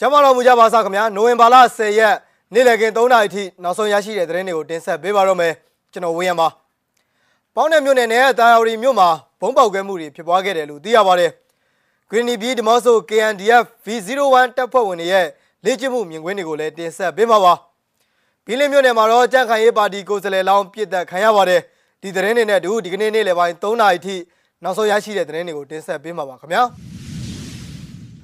[0.00, 2.16] ကျမတော်မူကြပါစားခင်ဗျာနိုဝင်ဘာလ10ရက်
[2.54, 5.52] နေ့လည်ခင်း3နာရီထိနောက်ဆုံးရရှိတဲ့သတင်းတွေကိုတင်ဆက်ပေးပါတော့မယ်
[5.92, 6.48] ကျွန်တော်ဝင်းရပါ
[7.54, 9.08] ပေါင်းတဲ့မြို့နယ်နဲ့တာယာရီမြို့မှာ
[9.40, 11.30] ဘုံပေါက်ကွဲမှုတွေဖြစ်ပွားခဲ့တယ်လို့သိရပါတယ်
[12.10, 15.26] ဂရင်းနီဘီဒီမော့ဆို KNDF V01 တပ်ဖွဲ့ဝင်တွေရဲ့
[15.64, 17.54] လေ့ကျင့်မှုမြင်ကွင်းတွေကိုလည်းတင်ဆက်ပေးမှာပါ
[18.46, 21.60] ဘီလင်းမြို့နယ်မှာတော့ကြန့်ခိုင်ရေးပါတီကိုယ်စားလှယ်လောင်းပြစ်တက်ခံရပါတယ်
[22.02, 24.16] ဒီသတင်းတွေနဲ့အတူဒီကနေ့နေ့လယ်ပိုင်း3နာရီထိ
[24.62, 26.87] နောက်ဆုံးရရှိတဲ့သတင်းတွေကိုတင်ဆက်ပေးမှာပါခင်ဗျာ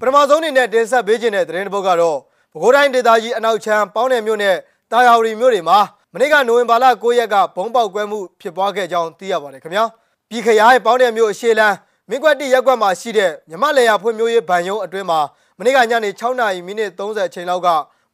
[0.00, 2.18] ပထမဆုံးအနေနဲ့တင်ဆက်ပေးခြင်းတဲ့သတင်းတစ်ပုဒ်ကတော့
[2.52, 4.56] ပဲခူးတိုင်းဒေသကြီးအနောက်ချမ်းပေါင်းနယ်မြို့နယ်
[4.92, 5.78] တာယာရီမြို့တွေမှာ
[6.12, 9.84] မနေ့ကနိုဝင်ဘာလ9ရက်ကဘုံပေါက်ကွဲမှုဖြစ်ပွားခဲ့ကြောင်းသိရပါတယ်ခင်ဗျာ
[10.30, 11.76] ပြည်ခရိုင်ပေါင်းနယ်မြို့အရှေ့လန်း
[12.08, 15.20] မင်းကွက်တိရက်ကွက်မှာရှိတဲ့မြမလေယာဖွံ့ဖြိုးရေးဗန်ယုံအတွင်းမှာ
[15.58, 17.68] မနေ့ကညနေ6နာရီမိနစ်30အချိန်လောက်က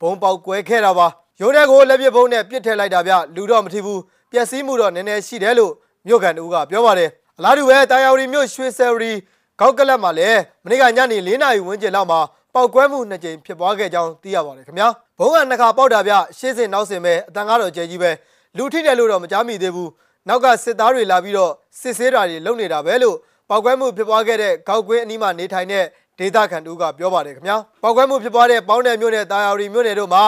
[0.00, 1.06] ဘုံပေါက်ကွဲခဲ့တာပါ
[1.40, 4.00] ရုံးထဲကိုလက်ပစ်ဘုံနဲ့ပစ်ထည့်လိုက်တာဗျလူတော့မထီဘူး
[4.32, 5.72] ပျက်စီးမှုတော့နည်းနည်းရှိတယ်လို့
[6.06, 9.12] မြို့ကန်တူကပြောပါတယ်အလားတူပဲတာယာရီမြို့ရွှေဆယ်ရီ
[9.60, 12.20] ကောက်ကလပ်မှာလည်းမနေ့ကညနေ4နာရီဝန်းကျင်လောက်မှာ
[12.54, 18.10] ပောက်ကွဲမှုနှစ်ကြိမ်ဖြစ်ပွားခဲ့ကြောင်းသိရပါတယ်ခင်ဗျာဘုံကနှစ်ခါပေါက်တာဗျရှေ့စင်နောက်စင်ပဲအတန်ကားတော့ကျဲကြီးပဲ
[18.56, 19.90] လူထိတယ်လို့တော့မကြားမိသေးဘူး
[20.28, 23.16] နောက်ကစစ်သားတွေလာပြီးတော့စစ်ဆေးတာတွေလုပ်နေတာပဲလို့
[23.48, 25.84] ပောက်ကွဲမှုဖြစ်ပွားခဲ့တဲ့ကောက်ကွင်းအနီးမှာနေထိုင်တဲ့
[26.18, 30.24] ဒေသခံတူကပြောပါတယ်ခင်ဗျာပောက်ကွဲမှုဖြစ်ပွားတဲ့ပေါင်းနယ်မြို့နယ်တာယာရီမြို့နယ်တို့မှာ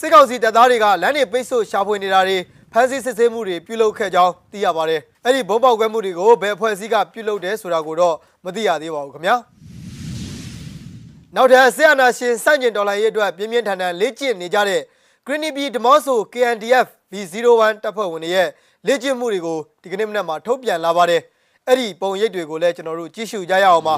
[0.00, 2.36] စစ်ကောင်စီတပ်သားတွေကလမ်းတွေပိတ်ဆို့ရှာဖွေနေတာတွေ
[2.76, 9.36] ဖမ်းဆီးစစ်ဆေးမှုတွေပြုလုပ်ခဲ့ကြောင်းသိရပါတယ်အဲ့ဒီဘုံပေါက်ကွဲမှုတွေကိုဘယ်အဖွဲ့အစည်းကပြုလုပ်တယ်ဆိုတာကိုတော့မသိရသေးပါဘူးခင်ဗျာ
[11.34, 14.80] နောက်ထပ်ဆီယနာရှင်စန့်ကျင်ဒေါ်လာရေးအတွက်ပြင်းပြင်းထန်ထန်လေ့ကျင့်နေကြတဲ့
[15.26, 18.48] Green Bee ဒမော့ဆို KNDF V01 တပ်ဖွဲ့ဝင်တွေရဲ့
[18.86, 21.22] လေ့ကျင့်မှုတွေကိုဒီကနေ့မနက်မှာထုတ်ပြန်လာပါတယ်
[21.68, 23.94] အဲ့ဒီပုံရိပ်တွေကိုလည်းကျွန်တော်တို့ကြည့်ရှုကြရအောင်ပါ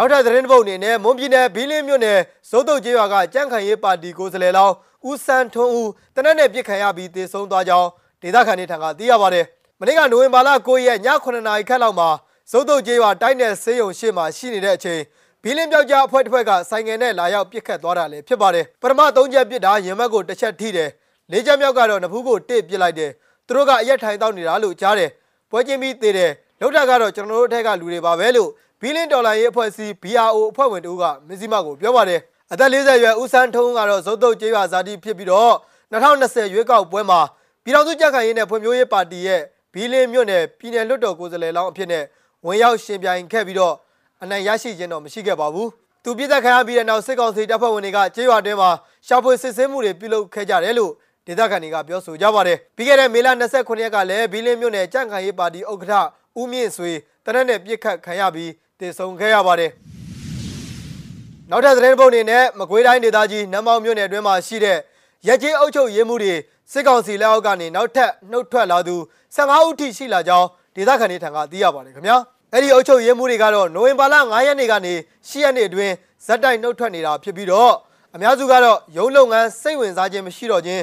[0.00, 2.18] နောက်ထပ်သတင်းတစ်ပုဒ်အနေနဲ့မွန်ပြည်နယ်ဘီလင်းမြို့နယ်
[2.50, 4.74] ဇိုးတုတ်ကျေးရွာကကြန့်ခိုင်ရေးပါတီကိုယ်စားလှယ်လောင်း
[5.08, 7.88] ဦးစန်းထွန်းဦးတနက်နေ့ပြစ်ခံရပြီးတေဆုံးသွားကြောင်း
[8.22, 9.44] ဒေသခံတွေထံကသိရပါတယ်။
[9.80, 12.08] မနေ့ကနိုဝင်ဘာလ9ရက်ည9နာရီခန့်လောက်မှာ
[12.50, 15.00] ဇိုးတုတ်ကျေးရွာတိုင်းနယ်ဆေးရုံရှိမှရှိနေတဲ့အချိန်
[15.42, 20.88] ဘီလင်းပြောက်ကြားအဖွဲ့တစ်ဖွဲ့ကဆိုင်ငယ်နဲ့လာရောက်ပြစ်ခတ်သွားတာလည်းဖြစ်ပါတယ်။ပထမ၃ချက်ပြစ်တာရင်မက်ကိုတစ်ချက်ထိတယ်။
[21.32, 23.10] ၄ချက်မြောက်ကတော့နဖူးကိုတစ်ပစ်လိုက်တယ်။
[23.46, 25.10] သူတို့ကအရက်ထိုင်တောက်နေတာလို့ကြားတယ်။
[25.50, 28.50] ပွဲချင်းပြီးသေးတယ်။လောက်တာကတော့ကျွန်တော်တို့အထက်ကလူတွေပါပဲလို့
[28.80, 32.20] ဘီလင်းဒေါ်လာရေးအဖွဲ့အစည်း BRO အဖွဲ့ဝင်တို့ကမစ္စည်းမကိုပြောပါတယ်
[32.52, 35.54] အသက်40ရွယ်ဦးစန်းထုံးကတော့ဇုတ်တုတ်ကျေးရွာဇာတိဖြစ်ပြီးတော့
[35.92, 37.20] 2020ရွေးကောက်ပွဲမှာ
[37.64, 39.42] ပြည်ထောင်စုကြံ့ခိုင်ရေးနဲ့ဖွံ့ဖြိုးရေးပါတီရဲ့
[39.74, 42.04] ဘီလင်းမြို့နယ်ပြည်နယ်လွှတ်တော်ကိုယ်စားလှယ်လောင်းအဖြစ်နဲ့
[42.46, 43.74] ဝင်ရောက်ရှင်ပြိုင်ခဲ့ပြီးတော့
[44.22, 45.68] အနိုင်ရရှိခြင်းတော့မရှိခဲ့ပါဘူး
[46.04, 48.70] သူပြည်သက်ခံရပြီးတဲ့နောက်စစ်ကောင်စီတပ်ဖွဲ့ဝင်တွေကကျေးရွာတွင်းမှာ
[49.06, 50.92] ရှာဖွေစစ်ဆေးမှုတွေပြုလုပ်ခဲ့ကြတယ်လို့
[51.26, 55.94] ဒေသခံတွေကပြောဆိုကြပါတယ်ပြီးခဲ့တဲ့မေလ29ရက်ကလည်းဘီလင်းမြို့နယ်ကြံ့ခိုင်ရေးပါတီဥက္ကဋ္ဌ
[56.40, 56.90] ဦးမြင့်ဆွေ
[57.24, 58.50] တနက်နဲ့ပြစ်ခတ်ခံရပြီး
[58.80, 59.70] တည်ဆုံခဲ့ရပါတယ်
[61.50, 64.78] နောက်ထပ်သတင်းပုတ်အနေနဲ့မကွေးတိုင်းဒေသကြီးနမောင်မြို့နယ်အတွင်းမှာရှိတဲ့
[65.26, 66.34] ရက်ကြီးအုပ်ချုပ်ရေးမှုတွေ
[66.72, 68.96] စစ်ကောင်စီလက်အောက်ကနေနောက်ထပ်နှုတ်ထွက်လာသူ
[69.36, 70.46] 15ဦးထိရှိလာကြောင်း
[70.76, 72.16] ဒေသခံတွေထံကသိရပါတယ်ခင်ဗျာ
[72.52, 74.94] အဲ့ဒီအုပ်ချုပ်ရေးမှုတွေကတော့နိုဝင်ဘာလ9ရက်နေ့ကနေ
[75.28, 75.94] 10ရက်နေ့အတွင်း
[76.26, 77.72] ဇက်တိုက်နှုတ်ထွက်နေတာဖြစ်ပြီးတော့
[78.14, 80.82] အများစုကတော့ရုံးလုပ်ငန်းစိတ်ဝင်စားခြင်းမရှိတော့ခြင်း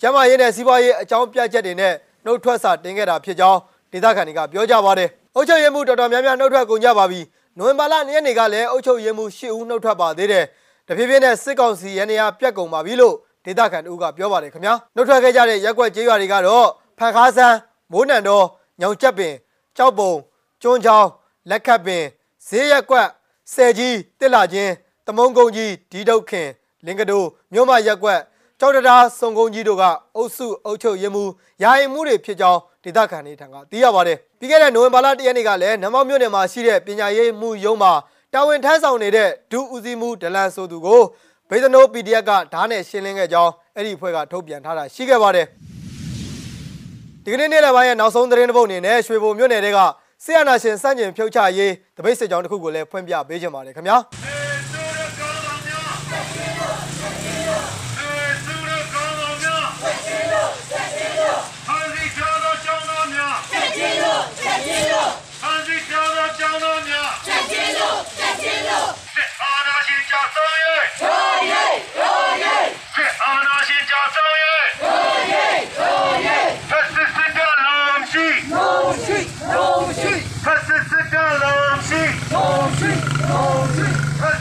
[0.00, 3.58] ကျမရေးနဲ့စီးပွားရေးအကြောင်းပြချက်တွေနဲ့နှုတ်ထွက်စာတင်ခဲ့တာဖြစ်ကြောင်း
[3.92, 7.20] ဒေသခံတွေကပြောကြပါတယ် အုပ်ချုပ်ရေးမှုတော်တော်များများနှုတ်ထွက်ကုန်ကြပါပြီ
[7.58, 10.44] နိုဝင်ဘာလ2ရက်နေ့ကလည်းအုပ်ချုပ်ရေးမှု10ဦးနှုတ်ထွက်ပါသေးတယ်
[10.86, 13.14] တဖြည်းဖြည်းနဲ့စစ်ကောင်စီရန်ရာပြက်ကုန်ပါပြီလို့
[13.44, 16.66] ဒေသခံတို့ကပြောပါတယ်ခင်ဗျာနှုတ်ထွက်ခဲ့ကြတဲ့ရက်ွက်ကျေးရွာတွေကတော့
[16.98, 17.56] ဖန်ခါးဆန်း
[17.92, 18.46] မိုးနံတော်
[18.80, 19.34] ညောင်ကျက်ပင်
[19.76, 20.12] ကြောက်ပုံ
[20.62, 21.08] ကျွန်းချောင်း
[21.50, 22.04] လက်ခတ်ပင်
[22.46, 23.08] ဈေးရက်ွက်
[23.54, 24.72] ဆယ်ကြီးတစ်လာချင်း
[25.06, 26.48] တမုံကုန်းကြီးဒီဒုတ်ခင်
[26.86, 28.20] လင်ကတိုမြို့မရက်ွက်
[28.60, 29.84] ကြောက်တရားစုံကုန်းကြီးတို့က
[30.16, 31.24] အုပ်စုအုပ်ချုပ်ရေးမှု
[31.62, 37.92] ယာယီမှုတွေဖြစ်ကြောင်းဒေသခံတွေထံကသိရပါတယ်ပြီးခဲ့တဲ့နိုဝင်ဘာလ၁ရက်နေ့ကလည်းနမောက်မြို့နယ်မှာရှိတဲ့ပညာရေးမှုရုံးမှာ
[38.32, 41.02] တာဝန်ထမ်းဆောင်နေတဲ့ဒုဦးစီးမှုဒလန်ဆိုသူကို
[41.50, 45.46] ဗေဒနို PDF ကဓာတ်နဲ့ရှင်းလင်းခဲ့ကြောင်းအဲ့ဒီအဖွဲ့ကထုတ်ပြန်ထားတာရှိခဲ့ပါတယ်
[47.24, 49.78] ဒီကနေ့နေ့လယ်ပိုင်းရဲ့နောက်ဆုံးသတင်းတစ်ပုဒ်အနေနဲ့ရွှေဘုံမြို့နယ်တွေက
[50.24, 53.96] ဆီယနာရှင်စန့်ကျင်ဖြုတ်ချရေးတပိတ်စစ်ကြောင်းတစ်ခုကိုလည်းဖွင့်ပြပေးကြပါတယ်ခင်ဗျာ
[80.44, 82.02] ဖက်စစ်စစ်ကလုံးရှိ
[82.32, 82.90] လုံးရှိ
[83.30, 83.86] လုံးရှိ
[84.20, 84.40] ဖက်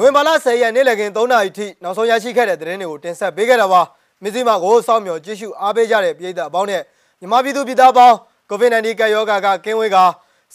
[0.00, 3.80] နိုဝင်ဘာလ10ရက်နေ့လည်ခင်း3နာရီထိနောက်ဆုံးရရှိခဲ့တဲ့သတင်းတွေကိုတင်ဆက်ပေးခဲ့တာပါ
[4.22, 6.82] မစ္စည်းမကိုစောင့်မျှော်ကြည့်ရှုအားပေးကြတဲ့ပြည်သူအပေါင်းနဲ့
[7.20, 8.16] မြန်မာပြည်သူပြည်သားပေါင်း
[8.50, 9.96] COVID-19 ကပ်ရောဂါကကင်းဝေးက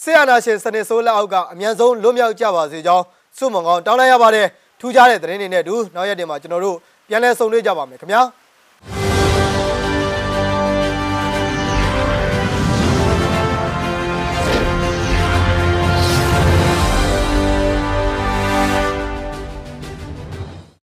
[0.02, 3.04] ဆေးအာနာရှင်စနစ်ဆိုးလက်အောက်ကအမြန်ဆုံးလွတ်မြောက်ကြပါစေကြောင်း
[3.36, 4.46] ဆုမွန်ကောင်းတောင်းလိုက်ရပါတယ်
[4.80, 6.76] ထူးခြားတဲ့သတင်းတွေနဲ့အတူနောက်ရက်တွေမှာကျွန်တော်တို့
[7.08, 8.22] ပြန်လည်ဆုံတွေ့ကြပါမယ်ခင်ဗျာ